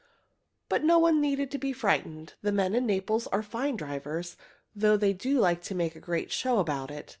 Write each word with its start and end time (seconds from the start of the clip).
But 0.67 0.83
no 0.83 0.97
one 0.97 1.21
needed 1.21 1.51
to 1.51 1.59
be 1.59 1.71
frightened. 1.73 2.33
The 2.41 2.51
men 2.51 2.73
in 2.73 2.87
Naples 2.87 3.27
are 3.27 3.43
fine 3.43 3.75
drivers, 3.75 4.35
though 4.75 4.97
they 4.97 5.13
do 5.13 5.37
like 5.39 5.61
to 5.65 5.75
make 5.75 5.95
a 5.95 5.99
great 5.99 6.31
show 6.31 6.57
about 6.57 6.89
it. 6.89 7.09